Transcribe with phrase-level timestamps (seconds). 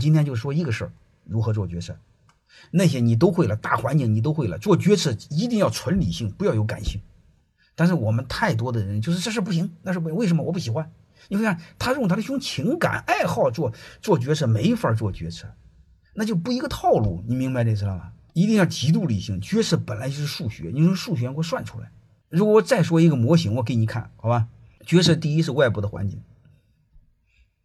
[0.00, 0.92] 今天就说一个事儿，
[1.24, 1.96] 如何做决策。
[2.72, 7.00] 那些你都会了，大环境你都会了，做决策一定要纯理性，不要有感性。
[7.76, 10.90] 但是我们太多的人就是这事不行，那是不，为什么我不喜欢？
[11.28, 15.46] 你会看他用他的用情感爱好做做决策，没法做决策，
[16.14, 17.22] 那就不一个套路。
[17.28, 18.12] 你明白这意思了吗？
[18.32, 21.90] 一定要极度理性，决策本来就是数学，你用数学给我算出来。
[22.28, 24.48] 如果我再说一个模型，我给你看，好吧？
[24.84, 26.22] 决策第一是外部的环境，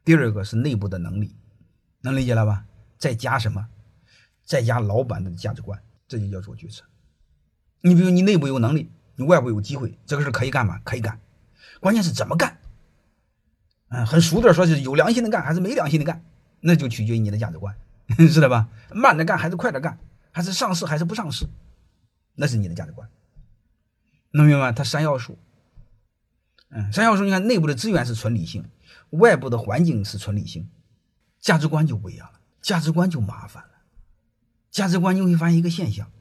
[0.04, 1.34] 第二个是内部的能力，
[2.06, 2.66] 能理解了吧？
[2.98, 3.68] 再加什么？
[4.46, 6.84] 再加老板的价值观，这就叫做决策。
[7.82, 8.90] 你比如你内部有能力。
[9.18, 10.82] 你外部有机会，这个事可以干吗？
[10.84, 11.18] 可以干，
[11.80, 12.58] 关键是怎么干。
[13.88, 16.22] 嗯，很俗的说，是有良心的干还是没良心的干，
[16.60, 17.74] 那就取决于你的价值观，
[18.30, 18.68] 知道吧？
[18.92, 19.98] 慢着干还是快点干，
[20.34, 21.48] 还是上市还是不上市，
[22.36, 23.08] 那是你的价值观，
[24.32, 24.72] 能明白吗？
[24.74, 25.38] 它三要素。
[26.68, 28.66] 嗯，三要素，你看内部的资源是纯理性，
[29.12, 30.68] 外部的环境是纯理性，
[31.46, 33.70] 价值观就不一样了，价值观就麻烦了。
[34.72, 36.12] 价值观你会发现一个现象，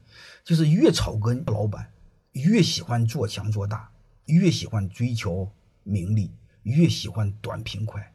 [0.44, 1.90] 就是越草根老板。
[2.32, 3.90] 越喜欢做强做大，
[4.26, 5.50] 越喜欢追求
[5.82, 6.30] 名利，
[6.64, 8.12] 越喜欢短平快。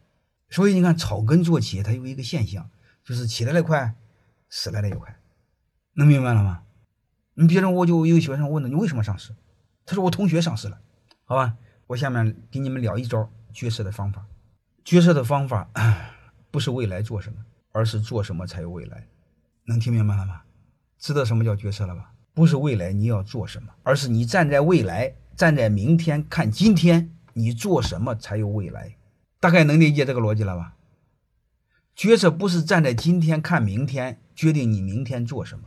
[0.52, 2.70] 所以你看，草根做企业，它有一个现象，
[3.04, 3.96] 就是起来的快，
[4.48, 5.18] 死来的也快。
[5.94, 6.62] 能明白了吗？
[7.34, 9.34] 你别人我就有学生问了，你为什么上市？
[9.84, 10.80] 他说我同学上市了。
[11.24, 11.56] 好吧，
[11.88, 14.28] 我下面给你们聊一招决策的方法。
[14.86, 15.72] 决策的方法
[16.52, 17.40] 不是未来做什么，
[17.72, 19.08] 而是做什么才有未来。
[19.66, 20.42] 能听明白了吗？
[20.98, 22.12] 知道什么叫决策了吧？
[22.34, 28.96] 不是未来你要做什么，而是你站在未来，站在明天看今天，你做什么才有未来？
[29.40, 30.76] 大概能理解这个逻辑了吧？
[31.96, 35.66] 决策不是站在今天看明天，决定你明天做什么，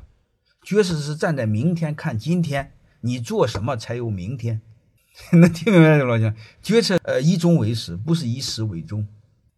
[0.62, 2.72] 决策是站在明天看今天，
[3.03, 4.62] 你做什么才有明天？
[5.33, 6.34] 能听明白这个逻辑？
[6.62, 9.06] 决策呃以终为始，不是以始为终，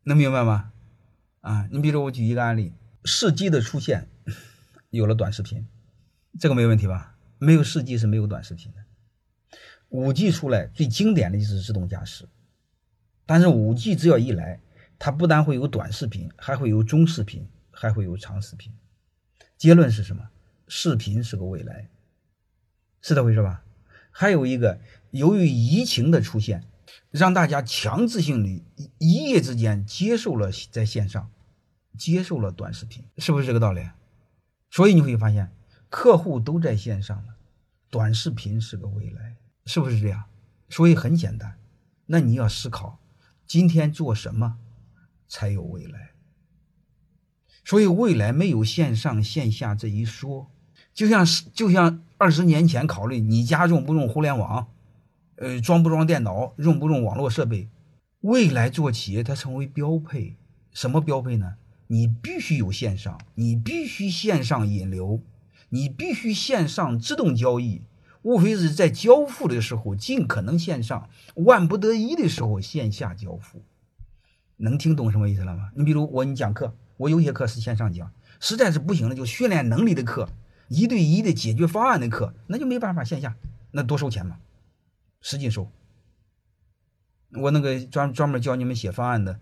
[0.02, 0.72] 能明白吗？
[1.44, 2.72] 啊，你比如我举一个案例，
[3.04, 4.08] 世纪的出现，
[4.88, 5.66] 有了短视频。
[6.40, 7.18] 这个没问题吧？
[7.38, 8.78] 没有四 G 是没有短视频的。
[9.90, 12.26] 五 G 出来最经典的就是自动驾驶，
[13.26, 14.58] 但是五 G 只要一来，
[14.98, 18.72] 它不但会有短视频，还会有中视频，还会有长视频。
[19.58, 20.30] 结论是什么？
[20.66, 21.90] 视频是个未来，
[23.02, 23.62] 是这回事吧？
[24.10, 24.80] 还有一个，
[25.10, 26.64] 由于疫情的出现，
[27.10, 28.64] 让大家强制性的
[28.96, 31.30] 一夜之间接受了在线上，
[31.98, 33.88] 接受了短视频，是不是这个道理？
[34.70, 35.50] 所以你会发现。
[35.90, 37.36] 客户都在线上了，
[37.88, 40.24] 短视频是个未来，是不是这样？
[40.68, 41.56] 所以很简单，
[42.06, 42.98] 那你要思考，
[43.46, 44.56] 今天做什么
[45.28, 46.10] 才有未来？
[47.64, 50.50] 所以未来没有线上线下这一说，
[50.92, 54.66] 就像是就像二十年前考虑你家用不用互联网，
[55.36, 57.68] 呃，装不装电脑，用不用网络设备，
[58.22, 60.36] 未来做企业它成为标配。
[60.72, 61.54] 什么标配呢？
[61.86, 65.20] 你必须有线上，你必须线上引流。
[65.70, 67.82] 你必须线上自动交易，
[68.22, 73.60] 无非是在交付的时候尽可能线上，万不得已的时候线下交付。
[74.58, 75.70] 能听懂什么意思了吗？
[75.74, 80.28] 你比如我你讲课，我有些课是线上讲，实在是不行了就训练能力的课，
[80.68, 83.34] 一对一的解决方案的课，那就没办法线下，
[83.72, 84.38] 那多收钱嘛，
[85.20, 85.68] 使劲收。
[87.32, 89.40] 我那个专专门教你们写方案的。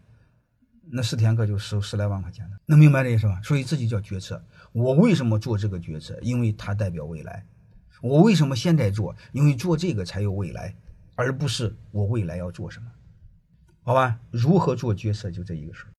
[0.91, 3.41] 那十天课就收十来万块钱了，能明白这意思吧？
[3.43, 4.43] 所以这就叫决策。
[4.73, 6.19] 我为什么做这个决策？
[6.21, 7.45] 因为它代表未来。
[8.01, 9.15] 我为什么现在做？
[9.33, 10.75] 因为做这个才有未来，
[11.15, 12.87] 而不是我未来要做什么。
[13.85, 14.19] 好吧？
[14.31, 15.31] 如何做决策？
[15.31, 15.89] 就这一个事儿。